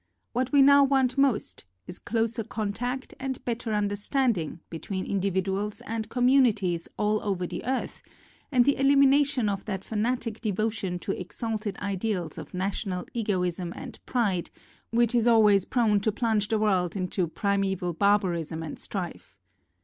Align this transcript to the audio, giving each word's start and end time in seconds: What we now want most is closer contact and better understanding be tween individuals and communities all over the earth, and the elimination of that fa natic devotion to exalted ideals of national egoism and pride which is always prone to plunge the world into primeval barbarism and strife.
What 0.33 0.51
we 0.51 0.63
now 0.63 0.83
want 0.83 1.15
most 1.15 1.65
is 1.85 1.99
closer 1.99 2.43
contact 2.43 3.13
and 3.19 3.45
better 3.45 3.71
understanding 3.71 4.59
be 4.71 4.79
tween 4.79 5.05
individuals 5.05 5.79
and 5.81 6.09
communities 6.09 6.87
all 6.97 7.21
over 7.21 7.45
the 7.45 7.63
earth, 7.65 8.01
and 8.51 8.65
the 8.65 8.77
elimination 8.77 9.47
of 9.47 9.65
that 9.65 9.83
fa 9.83 9.93
natic 9.93 10.41
devotion 10.41 10.97
to 10.97 11.11
exalted 11.11 11.77
ideals 11.77 12.39
of 12.39 12.55
national 12.55 13.05
egoism 13.13 13.73
and 13.75 14.03
pride 14.07 14.49
which 14.89 15.13
is 15.13 15.27
always 15.27 15.65
prone 15.65 15.99
to 15.99 16.11
plunge 16.11 16.47
the 16.47 16.57
world 16.57 16.95
into 16.95 17.27
primeval 17.27 17.93
barbarism 17.93 18.63
and 18.63 18.79
strife. 18.79 19.37